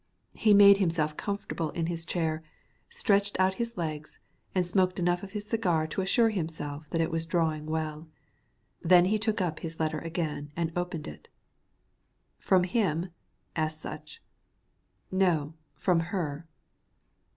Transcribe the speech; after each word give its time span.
He 0.33 0.55
made 0.55 0.77
himself 0.77 1.15
comfortable 1.15 1.69
in 1.69 1.85
his 1.85 2.05
chair, 2.05 2.41
stretched 2.89 3.39
out 3.39 3.53
his 3.61 3.77
legs, 3.77 4.17
and 4.55 4.65
smoked 4.65 4.97
enough 4.97 5.21
of 5.21 5.33
his 5.33 5.45
cigar 5.45 5.85
to 5.85 6.01
assure 6.01 6.29
himself 6.31 6.89
that 6.89 7.01
it 7.01 7.11
was 7.11 7.27
drawing 7.27 7.67
well. 7.67 8.07
Then 8.81 9.05
he 9.05 9.19
took 9.19 9.41
up 9.41 9.59
his 9.59 9.79
letter 9.79 9.99
again 9.99 10.51
and 10.55 10.75
opened 10.75 11.07
it. 11.07 11.29
"From 12.39 12.63
him?" 12.63 13.09
asked 13.55 13.79
Sutch. 13.79 14.23
"No; 15.11 15.53
from 15.75 15.99
her." 15.99 16.47